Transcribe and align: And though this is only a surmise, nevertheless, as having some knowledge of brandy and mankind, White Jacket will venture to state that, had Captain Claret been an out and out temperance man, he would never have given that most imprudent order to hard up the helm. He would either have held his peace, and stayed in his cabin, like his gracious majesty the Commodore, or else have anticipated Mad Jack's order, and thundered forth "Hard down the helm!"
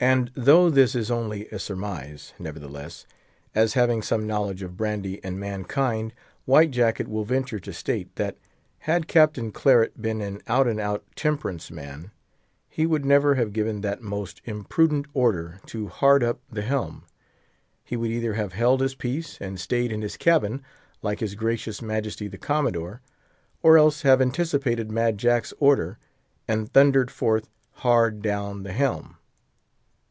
And 0.00 0.32
though 0.34 0.70
this 0.70 0.94
is 0.96 1.08
only 1.08 1.46
a 1.50 1.58
surmise, 1.60 2.34
nevertheless, 2.40 3.06
as 3.54 3.74
having 3.74 4.02
some 4.02 4.26
knowledge 4.26 4.60
of 4.60 4.76
brandy 4.76 5.22
and 5.22 5.38
mankind, 5.38 6.12
White 6.46 6.72
Jacket 6.72 7.06
will 7.06 7.22
venture 7.24 7.60
to 7.60 7.72
state 7.72 8.16
that, 8.16 8.36
had 8.80 9.06
Captain 9.06 9.52
Claret 9.52 10.02
been 10.02 10.20
an 10.20 10.40
out 10.48 10.66
and 10.66 10.80
out 10.80 11.04
temperance 11.14 11.70
man, 11.70 12.10
he 12.68 12.86
would 12.86 13.04
never 13.04 13.36
have 13.36 13.52
given 13.52 13.80
that 13.82 14.02
most 14.02 14.42
imprudent 14.46 15.06
order 15.14 15.60
to 15.66 15.86
hard 15.86 16.24
up 16.24 16.40
the 16.50 16.62
helm. 16.62 17.04
He 17.84 17.96
would 17.96 18.10
either 18.10 18.34
have 18.34 18.52
held 18.52 18.80
his 18.80 18.96
peace, 18.96 19.38
and 19.40 19.60
stayed 19.60 19.92
in 19.92 20.02
his 20.02 20.16
cabin, 20.16 20.60
like 21.02 21.20
his 21.20 21.36
gracious 21.36 21.80
majesty 21.80 22.26
the 22.26 22.36
Commodore, 22.36 23.00
or 23.62 23.78
else 23.78 24.02
have 24.02 24.20
anticipated 24.20 24.90
Mad 24.90 25.18
Jack's 25.18 25.54
order, 25.60 25.98
and 26.48 26.70
thundered 26.72 27.12
forth 27.12 27.48
"Hard 27.74 28.22
down 28.22 28.64
the 28.64 28.72
helm!" 28.72 29.18